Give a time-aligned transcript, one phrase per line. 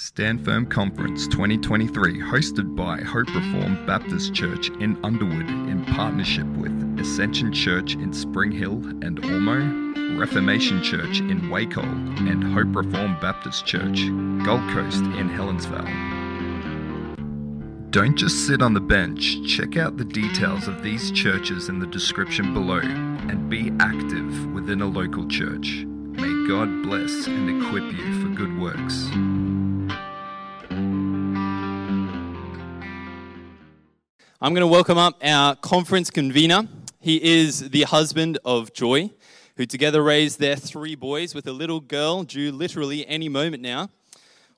[0.00, 6.70] Stand Firm Conference 2023, hosted by Hope Reformed Baptist Church in Underwood in partnership with
[7.00, 13.66] Ascension Church in Spring Hill and Ormeau, Reformation Church in Waco, and Hope Reformed Baptist
[13.66, 14.06] Church,
[14.46, 15.90] Gold Coast in Helensvale.
[17.90, 21.88] Don't just sit on the bench, check out the details of these churches in the
[21.88, 25.84] description below and be active within a local church.
[26.12, 29.57] May God bless and equip you for good works.
[34.40, 36.68] I'm going to welcome up our conference convener.
[37.00, 39.10] He is the husband of Joy,
[39.56, 43.90] who together raised their three boys with a little girl due literally any moment now.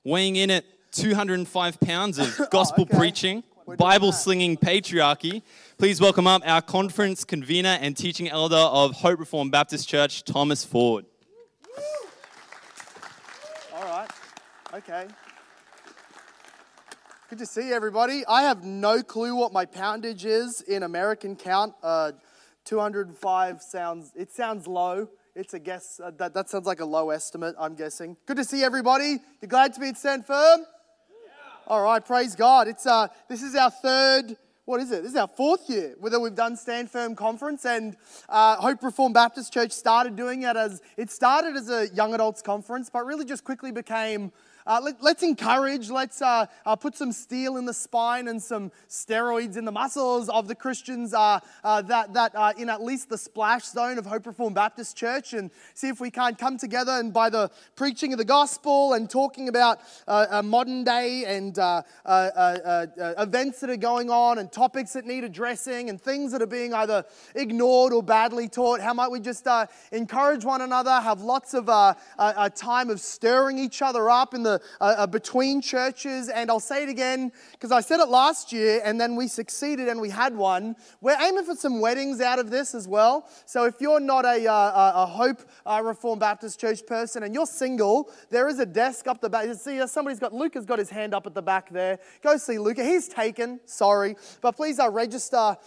[0.03, 2.95] Weighing in at 205 pounds of gospel okay.
[2.95, 3.43] preaching,
[3.75, 5.41] Bible slinging patriarchy,
[5.79, 10.63] please welcome up our conference convener and teaching elder of Hope Reformed Baptist Church, Thomas
[10.63, 11.05] Foord.
[13.73, 14.09] All right.
[14.75, 15.07] Okay.
[17.31, 18.25] Good to see everybody.
[18.27, 21.73] I have no clue what my poundage is in American count.
[21.81, 22.11] Uh,
[22.65, 25.07] 205 sounds, it sounds low.
[25.33, 26.01] It's a guess.
[26.03, 28.17] Uh, that, that sounds like a low estimate, I'm guessing.
[28.25, 29.15] Good to see everybody.
[29.39, 30.59] You're glad to be at Stand Firm?
[30.59, 31.31] Yeah.
[31.67, 32.67] All right, praise God.
[32.67, 35.01] It's, uh, this is our third, what is it?
[35.03, 37.95] This is our fourth year whether we've done Stand Firm Conference, and
[38.27, 42.41] uh, Hope Reformed Baptist Church started doing it as, it started as a young adults
[42.41, 44.33] conference, but really just quickly became
[44.65, 48.71] uh, let, us encourage, let's uh, uh, put some steel in the spine and some
[48.89, 53.09] steroids in the muscles of the Christians uh, uh, that, that are in at least
[53.09, 56.91] the splash zone of Hope Reformed Baptist Church and see if we can't come together
[56.91, 61.57] and by the preaching of the gospel and talking about uh, modern day and
[63.17, 66.73] events that are going on and topics that need addressing and things that are being
[66.73, 69.47] either ignored or badly taught, how might we just
[69.91, 74.50] encourage one another, have lots of a time of stirring each other up in the
[74.51, 76.29] the uh, uh, between churches.
[76.29, 79.87] And I'll say it again because I said it last year and then we succeeded
[79.87, 80.75] and we had one.
[81.01, 83.27] We're aiming for some weddings out of this as well.
[83.45, 87.45] So if you're not a, uh, a Hope uh, Reformed Baptist Church person and you're
[87.45, 89.45] single, there is a desk up the back.
[89.47, 91.99] You see, uh, somebody's got, Luca's got his hand up at the back there.
[92.21, 92.83] Go see Luca.
[92.83, 94.15] He's taken, sorry.
[94.41, 95.57] But please uh, register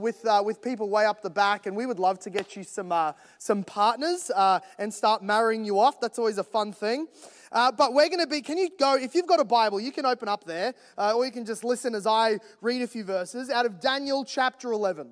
[0.00, 2.92] with, with people way up the back and we would love to get you some,
[3.38, 4.30] some partners
[4.78, 6.00] and start marrying you off.
[6.00, 7.06] That's always a fun thing.
[7.52, 9.90] Uh, but we're going to be, can you go, if you've got a Bible, you
[9.90, 13.02] can open up there, uh, or you can just listen as I read a few
[13.02, 15.10] verses out of Daniel chapter 11.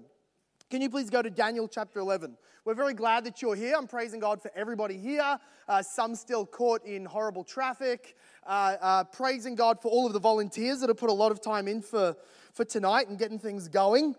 [0.70, 2.36] Can you please go to Daniel chapter 11?
[2.64, 3.74] We're very glad that you're here.
[3.76, 5.38] I'm praising God for everybody here.
[5.66, 8.14] Uh, some still caught in horrible traffic.
[8.46, 11.40] Uh, uh, praising God for all of the volunteers that have put a lot of
[11.40, 12.14] time in for,
[12.52, 14.14] for tonight and getting things going.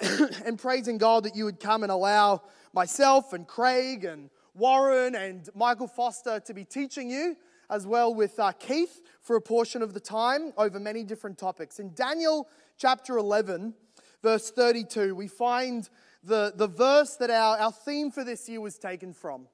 [0.44, 2.42] and praising God that you would come and allow
[2.72, 7.36] myself and Craig and Warren and Michael Foster to be teaching you,
[7.70, 11.78] as well with uh, Keith for a portion of the time over many different topics.
[11.78, 13.74] In Daniel chapter 11,
[14.20, 15.88] verse 32, we find
[16.24, 19.46] the, the verse that our, our theme for this year was taken from.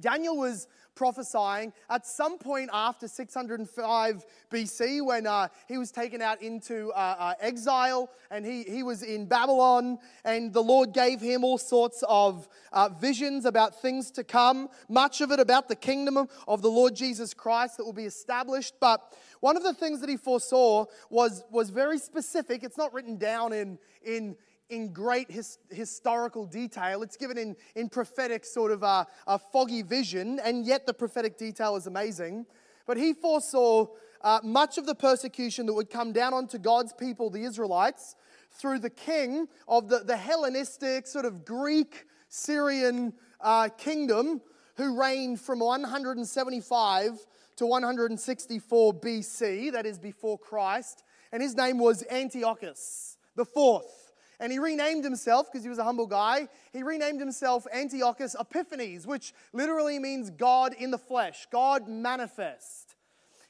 [0.00, 6.42] Daniel was prophesying at some point after 605 BC when uh, he was taken out
[6.42, 11.44] into uh, uh, exile and he, he was in Babylon, and the Lord gave him
[11.44, 16.26] all sorts of uh, visions about things to come, much of it about the kingdom
[16.48, 18.74] of the Lord Jesus Christ that will be established.
[18.80, 22.64] But one of the things that he foresaw was, was very specific.
[22.64, 24.36] It's not written down in, in,
[24.68, 27.02] in great his, historical detail.
[27.02, 31.38] It's given in, in prophetic, sort of a, a, foggy vision, and yet the prophetic
[31.38, 32.46] detail is amazing.
[32.86, 33.86] But he foresaw
[34.22, 38.16] uh, much of the persecution that would come down onto God's people, the Israelites,
[38.52, 44.40] through the king of the, the Hellenistic, sort of Greek Syrian uh, kingdom
[44.76, 47.26] who reigned from 175
[47.56, 51.02] to 164 BC, that is before Christ.
[51.32, 54.05] And his name was Antiochus the fourth.
[54.38, 59.06] And he renamed himself, because he was a humble guy, he renamed himself Antiochus Epiphanes,
[59.06, 62.94] which literally means God in the flesh, God manifest.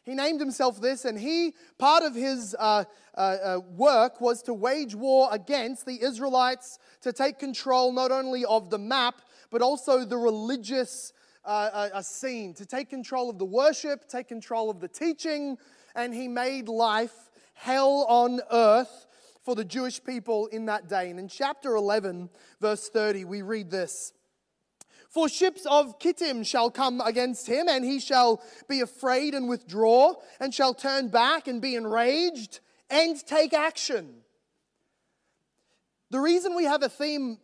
[0.05, 2.85] He named himself this, and he, part of his uh,
[3.17, 8.45] uh, uh, work was to wage war against the Israelites, to take control not only
[8.45, 11.13] of the map, but also the religious
[11.45, 15.59] uh, uh, scene, to take control of the worship, take control of the teaching,
[15.97, 19.06] and he made life hell on earth
[19.47, 21.09] for the Jewish people in that day.
[21.09, 24.13] And in chapter 11, verse 30, we read this.
[25.09, 30.15] For ships of Kittim shall come against him, and he shall be afraid and withdraw,
[30.41, 32.59] and shall turn back and be enraged
[32.91, 34.17] and take action.
[36.11, 37.39] The reason we have a theme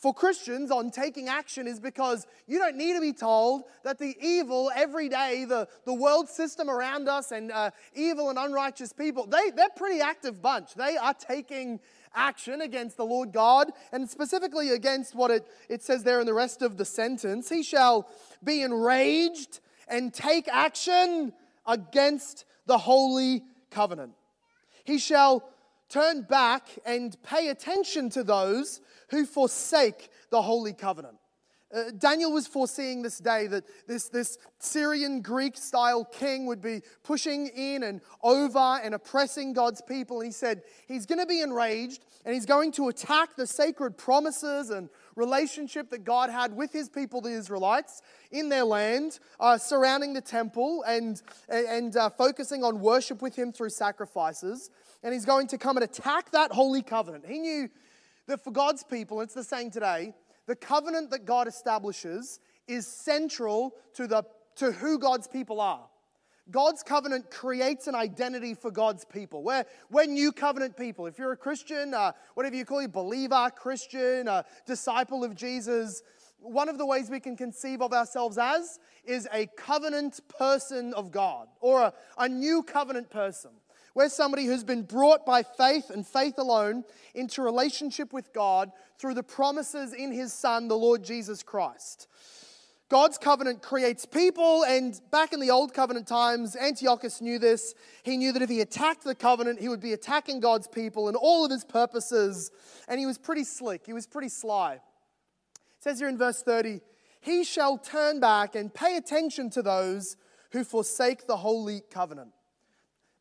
[0.00, 4.16] for Christians on taking action is because you don't need to be told that the
[4.20, 9.26] evil every day, the, the world system around us, and uh, evil and unrighteous people,
[9.26, 10.74] they, they're pretty active bunch.
[10.74, 11.80] They are taking
[12.14, 16.34] action against the Lord God, and specifically against what it, it says there in the
[16.34, 17.48] rest of the sentence.
[17.48, 18.08] He shall
[18.42, 19.58] be enraged
[19.88, 21.32] and take action
[21.66, 24.12] against the holy covenant.
[24.84, 25.48] He shall
[25.88, 28.80] turn back and pay attention to those
[29.10, 31.18] who forsake the holy covenant.
[31.74, 36.80] Uh, Daniel was foreseeing this day that this, this Syrian Greek style king would be
[37.04, 40.20] pushing in and over and oppressing God's people.
[40.20, 43.98] And he said he's going to be enraged and he's going to attack the sacred
[43.98, 48.00] promises and relationship that God had with his people, the Israelites,
[48.30, 51.20] in their land, uh, surrounding the temple and,
[51.50, 54.70] and uh, focusing on worship with him through sacrifices.
[55.02, 57.24] And he's going to come and attack that holy covenant.
[57.26, 57.68] He knew
[58.26, 60.14] that for God's people, it's the same today,
[60.46, 64.24] the covenant that God establishes is central to, the,
[64.56, 65.86] to who God's people are.
[66.50, 69.42] God's covenant creates an identity for God's people.
[69.42, 71.06] We're, we're new covenant people.
[71.06, 76.02] If you're a Christian, uh, whatever you call you, believer, Christian, uh, disciple of Jesus,
[76.40, 81.10] one of the ways we can conceive of ourselves as is a covenant person of
[81.10, 83.50] God or a, a new covenant person.
[83.98, 86.84] We're somebody who's been brought by faith and faith alone
[87.16, 92.06] into relationship with God through the promises in His Son, the Lord Jesus Christ.
[92.88, 97.74] God's covenant creates people, and back in the old covenant times, Antiochus knew this.
[98.04, 101.16] He knew that if he attacked the covenant, he would be attacking God's people and
[101.16, 102.52] all of his purposes.
[102.86, 104.74] And he was pretty slick, he was pretty sly.
[104.74, 104.80] It
[105.80, 106.82] says here in verse 30
[107.20, 110.16] He shall turn back and pay attention to those
[110.52, 112.30] who forsake the holy covenant.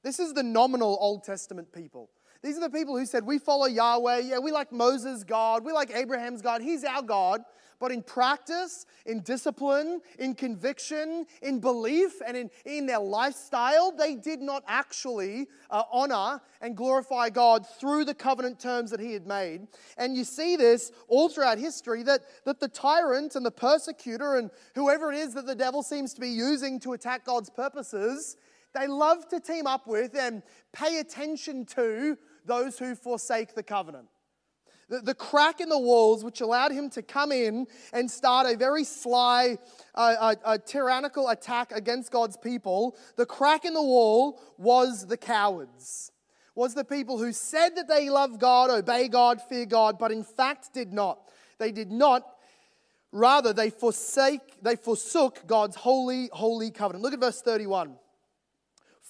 [0.03, 2.09] This is the nominal Old Testament people.
[2.43, 4.19] These are the people who said, We follow Yahweh.
[4.19, 5.65] Yeah, we like Moses' God.
[5.65, 6.61] We like Abraham's God.
[6.61, 7.41] He's our God.
[7.79, 14.15] But in practice, in discipline, in conviction, in belief, and in, in their lifestyle, they
[14.15, 19.27] did not actually uh, honor and glorify God through the covenant terms that He had
[19.27, 19.67] made.
[19.97, 24.49] And you see this all throughout history that, that the tyrant and the persecutor and
[24.73, 28.37] whoever it is that the devil seems to be using to attack God's purposes
[28.73, 30.43] they love to team up with and
[30.73, 34.07] pay attention to those who forsake the covenant.
[34.89, 38.55] The, the crack in the walls, which allowed him to come in and start a
[38.55, 39.57] very sly,
[39.95, 45.17] uh, a, a tyrannical attack against God's people, the crack in the wall was the
[45.17, 46.11] cowards
[46.57, 50.23] was the people who said that they love God, obey God, fear God, but in
[50.23, 51.19] fact did not.
[51.59, 52.23] They did not.
[53.11, 57.03] Rather, they forsake, they forsook God's holy, holy covenant.
[57.03, 57.95] Look at verse 31.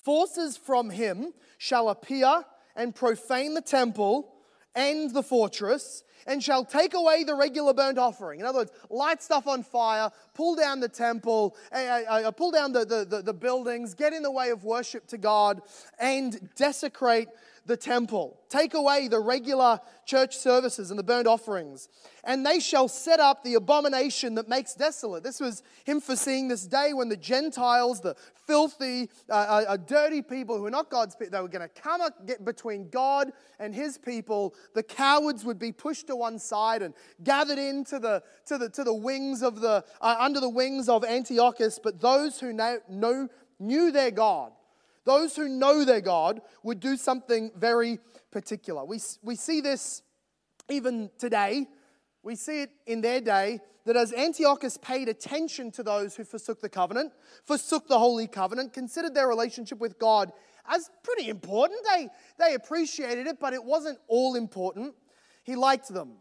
[0.07, 2.45] Forces from him shall appear
[2.77, 4.35] and profane the temple
[4.73, 8.39] and the fortress, and shall take away the regular burnt offering.
[8.39, 12.85] In other words, light stuff on fire, pull down the temple, uh, pull down the,
[12.85, 15.61] the, the buildings, get in the way of worship to God,
[15.99, 17.27] and desecrate
[17.67, 21.89] the temple, take away the regular church services and the burnt offerings,
[22.23, 25.21] and they shall set up the abomination that makes desolate.
[25.21, 28.15] This was him foreseeing this day when the Gentiles, the
[28.47, 31.81] filthy, uh, uh, uh dirty people who are not God's people, they were going to
[31.81, 34.55] come up, get between God and his people.
[34.73, 36.93] The cowards would be pushed to one side and
[37.23, 41.03] gathered into the, to the, to the wings of the, uh, under the wings of
[41.03, 43.27] Antiochus, but those who know, know,
[43.59, 44.53] knew their God
[45.07, 47.97] those who know their God would do something very
[48.29, 48.83] particular.
[48.83, 50.03] We, we see this
[50.69, 51.65] even today.
[52.23, 56.59] We see it in their day that as Antiochus paid attention to those who forsook
[56.59, 57.13] the covenant,
[57.45, 60.33] forsook the holy covenant, considered their relationship with God
[60.67, 61.79] as pretty important.
[61.85, 64.93] They, they appreciated it, but it wasn't all important.
[65.45, 66.17] He liked them,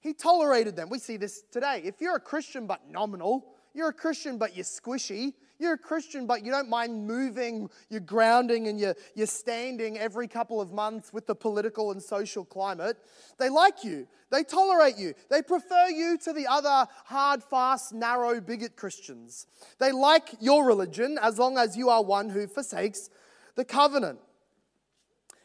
[0.00, 0.90] he tolerated them.
[0.90, 1.80] We see this today.
[1.82, 6.26] If you're a Christian but nominal, you're a Christian but you're squishy, you're a Christian,
[6.26, 11.12] but you don't mind moving, you're grounding and you're, you're standing every couple of months
[11.12, 12.96] with the political and social climate.
[13.38, 18.40] They like you, they tolerate you, they prefer you to the other hard, fast, narrow,
[18.40, 19.46] bigot Christians.
[19.78, 23.10] They like your religion as long as you are one who forsakes
[23.54, 24.20] the covenant.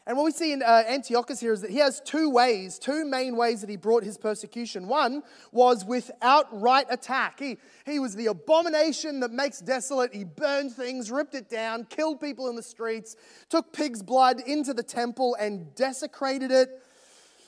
[0.06, 3.06] And what we see in uh, Antiochus here is that he has two ways, two
[3.06, 4.86] main ways that he brought his persecution.
[4.86, 7.40] One was with outright attack.
[7.40, 7.56] He,
[7.86, 10.14] he was the abomination that makes desolate.
[10.14, 13.16] He burned things, ripped it down, killed people in the streets,
[13.48, 16.82] took pig's blood into the temple and desecrated it.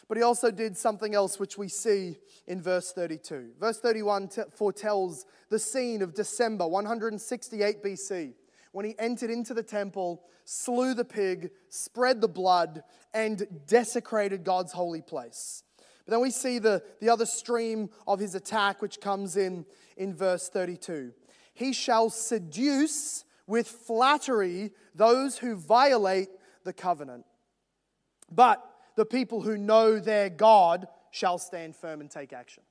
[0.09, 3.51] But he also did something else, which we see in verse 32.
[3.61, 8.33] Verse 31 t- foretells the scene of December 168 BC
[8.77, 12.83] when he entered into the temple, slew the pig, spread the blood,
[13.15, 15.63] and desecrated God's holy place.
[16.05, 19.65] But then we see the, the other stream of his attack, which comes in
[19.97, 21.15] in verse 32.
[21.55, 26.29] He shall seduce with flattery those who violate
[26.65, 27.25] the covenant.
[28.31, 28.63] But
[28.95, 32.63] the people who know their God shall stand firm and take action.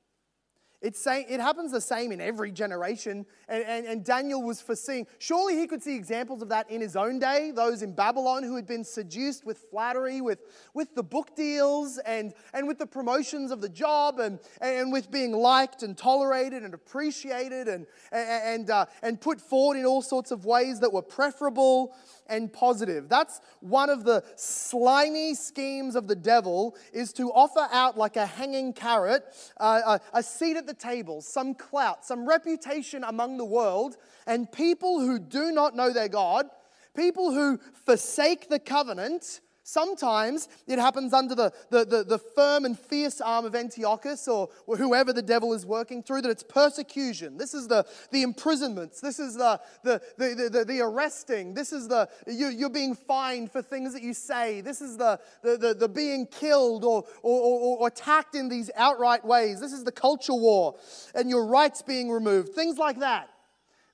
[0.82, 3.26] It's saying, it happens the same in every generation.
[3.48, 5.08] And, and, and, Daniel was foreseeing.
[5.18, 8.56] Surely he could see examples of that in his own day, those in Babylon who
[8.56, 10.40] had been seduced with flattery, with,
[10.74, 15.10] with the book deals, and, and with the promotions of the job, and, and with
[15.10, 20.32] being liked and tolerated and appreciated, and, and, uh, and put forward in all sorts
[20.32, 21.96] of ways that were preferable
[22.28, 23.10] and positive.
[23.10, 28.26] That's one of the slimy schemes of the devil is to offer out like a
[28.26, 29.24] hanging carrot,
[29.58, 34.52] uh, a, a seat at the table, some clout, some reputation among the world, and
[34.52, 36.48] people who do not know their God,
[36.96, 42.78] people who forsake the covenant, Sometimes it happens under the, the, the, the, firm and
[42.78, 47.36] fierce arm of Antiochus or, whoever the devil is working through, that it's persecution.
[47.36, 49.02] This is the, the imprisonments.
[49.02, 51.56] This is the, the, the, the, the arresting.
[51.56, 54.62] This is the, you, you're being fined for things that you say.
[54.62, 58.70] This is the, the, the, the being killed or, or, or, or attacked in these
[58.76, 59.60] outright ways.
[59.60, 60.76] This is the culture war
[61.16, 62.50] and your rights being removed.
[62.54, 63.32] Things like that.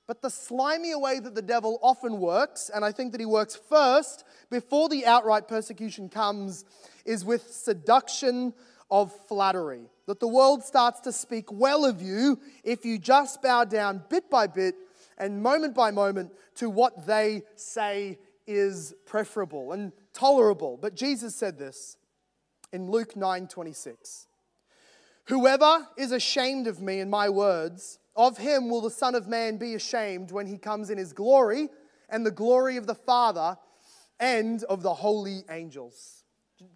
[0.06, 3.56] But the slimier way that the devil often works, and I think that he works
[3.56, 6.64] first before the outright persecution comes,
[7.04, 8.52] is with seduction
[8.90, 9.88] of flattery.
[10.06, 14.28] That the world starts to speak well of you if you just bow down bit
[14.28, 14.74] by bit
[15.16, 20.78] and moment by moment to what they say is preferable and tolerable.
[20.80, 21.96] But Jesus said this
[22.72, 24.26] in Luke 9 26.
[25.26, 29.56] Whoever is ashamed of me and my words, of him will the Son of Man
[29.56, 31.68] be ashamed when he comes in his glory
[32.08, 33.56] and the glory of the Father
[34.20, 36.24] and of the holy angels.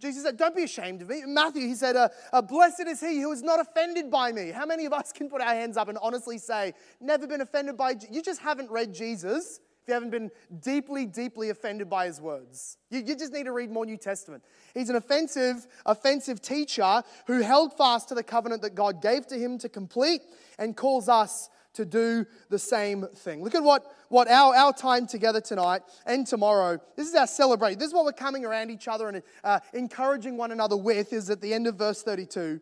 [0.00, 1.22] Jesus said, Don't be ashamed of me.
[1.22, 4.50] In Matthew, he said, uh, uh, Blessed is he who is not offended by me.
[4.50, 7.76] How many of us can put our hands up and honestly say, Never been offended
[7.76, 12.20] by You just haven't read Jesus if you haven't been deeply, deeply offended by his
[12.20, 12.76] words.
[12.90, 14.42] You, you, just need to read more New Testament.
[14.74, 19.38] He's an offensive, offensive teacher who held fast to the covenant that God gave to
[19.38, 20.22] him to complete
[20.58, 23.44] and calls us to do the same thing.
[23.44, 27.78] Look at what, what our, our time together tonight and tomorrow, this is our celebration.
[27.78, 31.30] This is what we're coming around each other and uh, encouraging one another with, is
[31.30, 32.60] at the end of verse 32.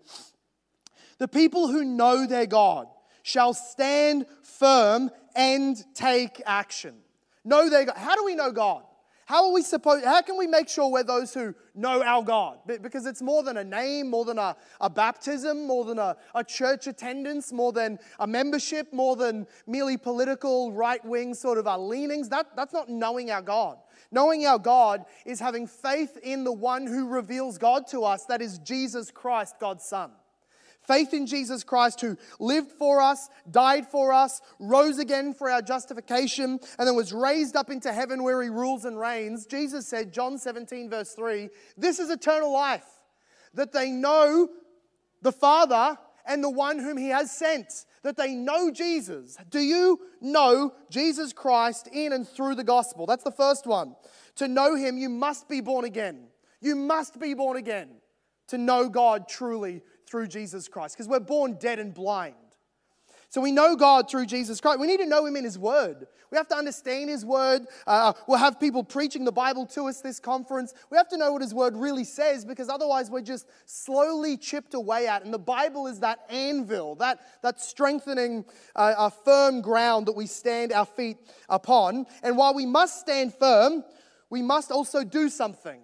[1.17, 2.87] The people who know their God
[3.23, 6.97] shall stand firm and take action.
[7.45, 7.97] Know their God.
[7.97, 8.83] How do we know God?
[9.27, 12.59] How are we supposed, how can we make sure we're those who know our God?
[12.67, 16.45] Because it's more than a name, more than a, a baptism, more than a, a
[16.45, 21.79] church attendance, more than a membership, more than merely political right wing sort of our
[21.79, 22.29] leanings.
[22.29, 23.79] That, that's not knowing our God.
[24.13, 28.43] Knowing our God is having faith in the one who reveals God to us, that
[28.43, 30.11] is Jesus Christ, God's Son.
[30.87, 35.63] Faith in Jesus Christ, who lived for us, died for us, rose again for our
[35.63, 39.47] justification, and then was raised up into heaven where he rules and reigns.
[39.47, 42.87] Jesus said, John 17, verse 3, this is eternal life,
[43.55, 44.49] that they know
[45.23, 49.37] the Father and the one whom he has sent, that they know Jesus.
[49.51, 53.07] Do you know Jesus Christ in and through the gospel?
[53.07, 53.95] That's the first one.
[54.37, 56.29] To know him, you must be born again.
[56.61, 57.91] You must be born again
[58.49, 59.83] to know God truly
[60.15, 62.37] through Jesus Christ because we're born dead and blind.
[63.31, 64.79] So we know God through Jesus Christ.
[64.79, 66.07] We need to know Him in His Word.
[66.31, 67.63] We have to understand His Word.
[67.85, 70.73] Uh, we'll have people preaching the Bible to us this conference.
[70.89, 74.75] We have to know what His Word really says because otherwise we're just slowly chipped
[74.75, 75.25] away at.
[75.25, 78.45] And the Bible is that anvil, that, that strengthening,
[78.77, 81.17] uh, firm ground that we stand our feet
[81.49, 82.07] upon.
[82.23, 83.83] And while we must stand firm,
[84.31, 85.81] we must also do something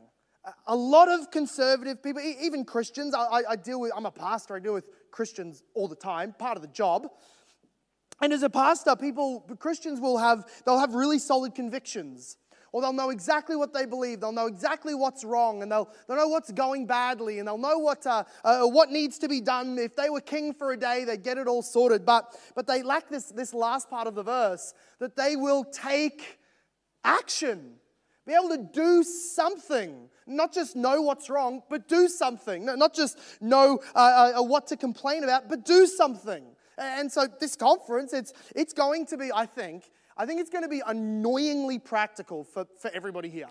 [0.67, 4.59] a lot of conservative people, even Christians, I, I, deal with, I'm a pastor, I
[4.59, 7.09] deal with Christians all the time, part of the job.
[8.23, 12.37] And as a pastor, people, Christians will have, they'll have really solid convictions.
[12.73, 14.21] Or they'll know exactly what they believe.
[14.21, 17.79] They'll know exactly what's wrong, and they'll, they'll know what's going badly, and they'll know
[17.79, 19.77] what, uh, uh, what needs to be done.
[19.77, 22.07] If they were king for a day, they'd get it all sorted.
[22.07, 26.39] But, but they lack this, this last part of the verse that they will take
[27.03, 27.80] action.
[28.27, 30.09] Be able to do something.
[30.27, 32.65] Not just know what's wrong, but do something.
[32.65, 36.45] Not just know uh, uh, uh, what to complain about, but do something.
[36.79, 40.65] And so this conference, it's, it's going to be, I think, I think it's going
[40.65, 43.49] to be annoyingly practical for, for everybody here.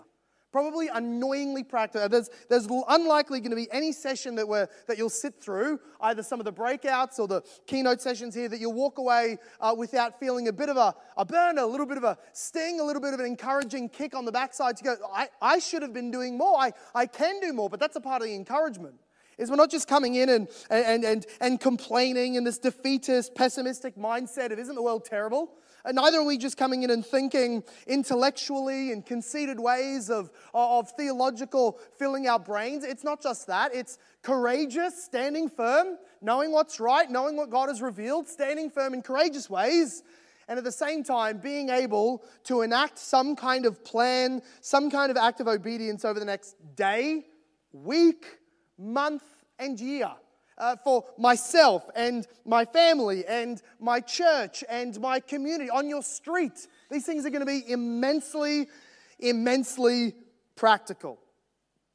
[0.52, 2.10] Probably annoyingly practical.
[2.10, 6.24] There's, there's unlikely going to be any session that, we're, that you'll sit through, either
[6.24, 10.20] some of the breakouts or the keynote sessions here, that you'll walk away uh, without
[10.20, 13.02] feeling a bit of a, a burn, a little bit of a sting, a little
[13.02, 16.10] bit of an encouraging kick on the backside to go, I, I should have been
[16.10, 16.58] doing more.
[16.58, 18.96] I, I can do more, but that's a part of the encouragement.
[19.38, 23.96] is we're not just coming in and, and, and, and complaining in this defeatist, pessimistic
[23.96, 25.52] mindset of isn't the world terrible?
[25.86, 30.92] And neither are we just coming in and thinking intellectually in conceited ways of, of
[30.92, 32.84] theological filling our brains.
[32.84, 37.82] It's not just that, it's courageous, standing firm, knowing what's right, knowing what God has
[37.82, 40.04] revealed, standing firm in courageous ways,
[40.48, 45.12] and at the same time being able to enact some kind of plan, some kind
[45.12, 47.26] of act of obedience over the next day,
[47.72, 48.26] week,
[48.78, 49.24] month,
[49.60, 50.12] and year.
[50.60, 56.68] Uh, for myself and my family and my church and my community on your street.
[56.92, 58.68] These things are going to be immensely,
[59.20, 60.16] immensely
[60.58, 61.18] practical.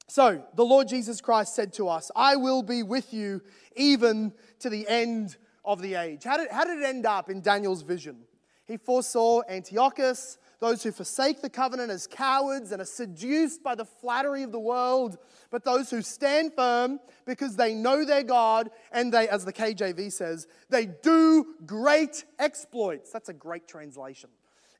[0.08, 3.42] So, the Lord Jesus Christ said to us, I will be with you
[3.76, 6.24] even to the end of the age.
[6.24, 8.18] How did, how did it end up in Daniel's vision?
[8.66, 13.84] He foresaw Antiochus, those who forsake the covenant as cowards and are seduced by the
[13.84, 15.18] flattery of the world,
[15.50, 20.12] but those who stand firm because they know their God and they, as the KJV
[20.12, 23.10] says, they do great exploits.
[23.10, 24.30] That's a great translation.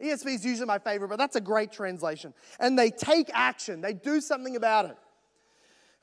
[0.01, 2.35] ESV is usually my favorite, but that's a great translation.
[2.59, 4.97] And they take action, they do something about it.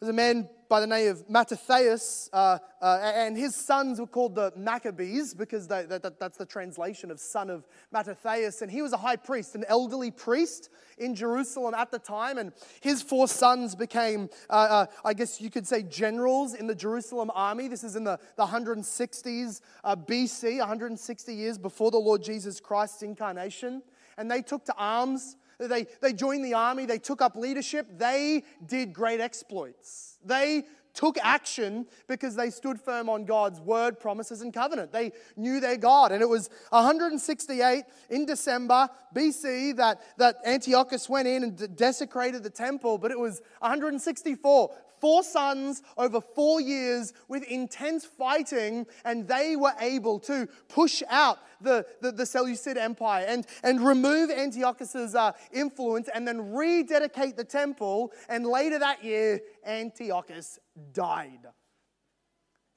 [0.01, 4.33] There's a man by the name of Mattathias, uh, uh, and his sons were called
[4.33, 8.63] the Maccabees because they, that, that's the translation of son of Mattathias.
[8.63, 12.39] And he was a high priest, an elderly priest in Jerusalem at the time.
[12.39, 16.73] And his four sons became, uh, uh I guess you could say, generals in the
[16.73, 17.67] Jerusalem army.
[17.67, 23.03] This is in the, the 160s uh, BC, 160 years before the Lord Jesus Christ's
[23.03, 23.83] incarnation.
[24.17, 25.35] And they took to arms
[25.67, 30.17] they, they joined the army, they took up leadership, they did great exploits.
[30.23, 34.91] They took action because they stood firm on God's word, promises, and covenant.
[34.91, 36.11] They knew their God.
[36.11, 42.49] And it was 168 in December BC that, that Antiochus went in and desecrated the
[42.49, 49.55] temple, but it was 164 four sons over four years with intense fighting, and they
[49.55, 55.31] were able to push out the, the, the Seleucid Empire and, and remove Antiochus's uh,
[55.51, 58.11] influence and then rededicate the temple.
[58.29, 60.59] And later that year, Antiochus
[60.93, 61.41] died.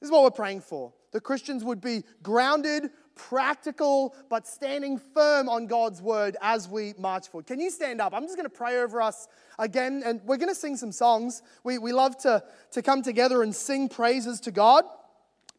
[0.01, 0.93] This is what we're praying for.
[1.13, 7.29] The Christians would be grounded, practical, but standing firm on God's word as we march
[7.29, 7.47] forward.
[7.47, 8.13] Can you stand up?
[8.13, 11.41] I'm just going to pray over us again, and we're going to sing some songs.
[11.63, 14.83] We, we love to, to come together and sing praises to God,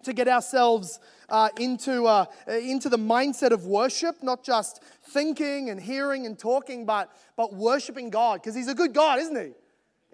[0.04, 5.80] to get ourselves uh, into, uh, into the mindset of worship, not just thinking and
[5.80, 9.52] hearing and talking, but, but worshiping God, because He's a good God, isn't He?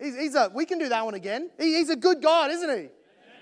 [0.02, 1.50] He's, he's, a, we can do that one again.
[1.58, 2.88] He, he's a good God, isn't He?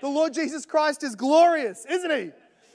[0.01, 2.31] The Lord Jesus Christ is glorious, isn't He?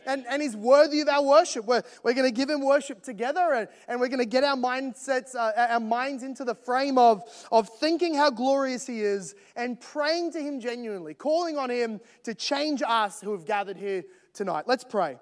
[0.06, 1.64] And, and He's worthy of our worship.
[1.64, 4.56] We're, we're going to give Him worship together and, and we're going to get our
[4.56, 9.80] mindsets, uh, our minds into the frame of, of thinking how glorious He is and
[9.80, 14.64] praying to Him genuinely, calling on Him to change us who have gathered here tonight.
[14.66, 15.18] Let's pray.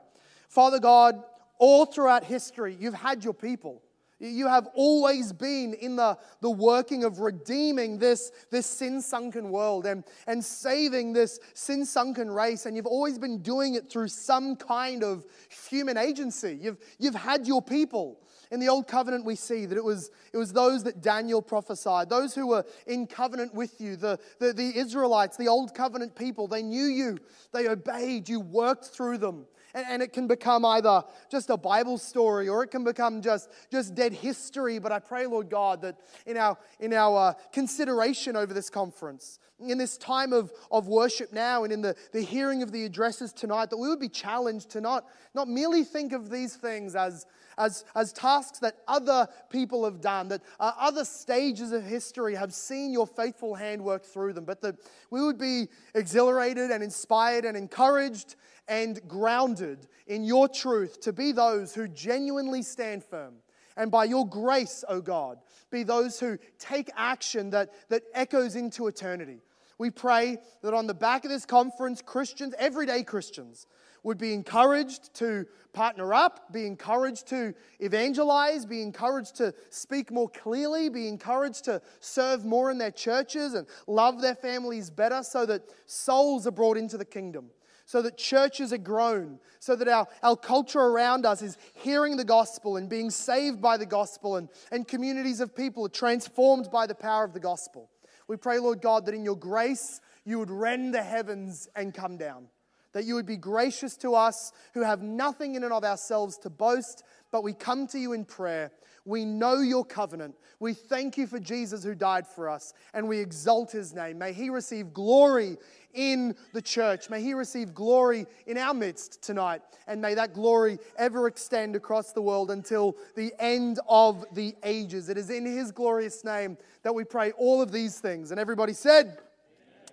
[0.49, 1.23] Father God,
[1.59, 3.83] all throughout history, you've had your people.
[4.21, 9.87] You have always been in the, the working of redeeming this, this sin sunken world
[9.87, 12.65] and, and saving this sin sunken race.
[12.67, 15.25] And you've always been doing it through some kind of
[15.69, 16.57] human agency.
[16.61, 18.21] You've, you've had your people.
[18.51, 22.09] In the Old Covenant, we see that it was, it was those that Daniel prophesied,
[22.09, 26.47] those who were in covenant with you, the, the, the Israelites, the Old Covenant people.
[26.47, 27.19] They knew you,
[27.53, 31.99] they obeyed, you worked through them and, and it can become either just a Bible
[31.99, 34.79] story or it can become just, just dead history.
[34.79, 39.39] But I pray, Lord God, that in our, in our uh, consideration over this conference,
[39.61, 43.33] in this time of, of worship now and in the, the hearing of the addresses
[43.33, 47.27] tonight, that we would be challenged to not, not merely think of these things as,
[47.57, 52.53] as, as tasks that other people have done, that uh, other stages of history have
[52.53, 54.77] seen your faithful hand work through them, but that
[55.11, 58.37] we would be exhilarated and inspired and encouraged
[58.67, 63.35] and grounded in your truth to be those who genuinely stand firm.
[63.77, 65.39] And by your grace, O oh God,
[65.71, 69.41] be those who take action that, that echoes into eternity.
[69.79, 73.67] We pray that on the back of this conference, Christians, everyday Christians,
[74.05, 80.29] would be encouraged to partner up, be encouraged to evangelize, be encouraged to speak more
[80.29, 85.45] clearly, be encouraged to serve more in their churches and love their families better so
[85.47, 87.51] that souls are brought into the kingdom
[87.85, 92.25] so that churches are grown, so that our, our culture around us is hearing the
[92.25, 96.87] gospel and being saved by the gospel, and, and communities of people are transformed by
[96.87, 97.91] the power of the gospel.
[98.27, 102.17] We pray, Lord God, that in your grace you would rend the heavens and come
[102.17, 102.47] down,
[102.93, 106.51] that you would be gracious to us who have nothing in and of ourselves to
[106.51, 108.71] boast, but we come to you in prayer.
[109.05, 110.35] We know your covenant.
[110.61, 114.19] We thank you for Jesus who died for us, and we exalt his name.
[114.19, 115.59] May he receive glory
[115.93, 117.11] in the church.
[117.11, 122.13] May he receive glory in our midst tonight, and may that glory ever extend across
[122.13, 125.09] the world until the end of the ages.
[125.09, 128.31] It is in his glorious name that we pray all of these things.
[128.31, 129.19] And everybody said,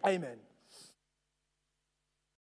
[0.06, 0.24] Amen.
[0.24, 0.51] Amen.